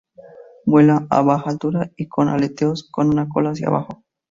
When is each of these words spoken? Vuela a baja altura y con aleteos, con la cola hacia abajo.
Vuela 0.65 1.05
a 1.11 1.21
baja 1.21 1.51
altura 1.51 1.91
y 1.95 2.07
con 2.07 2.27
aleteos, 2.27 2.89
con 2.89 3.15
la 3.15 3.29
cola 3.29 3.51
hacia 3.51 3.67
abajo. 3.67 4.03